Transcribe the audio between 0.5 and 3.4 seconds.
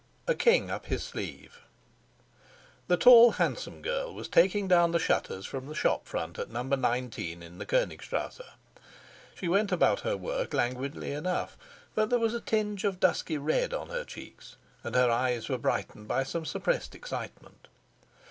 UP HIS SLEEVE The tall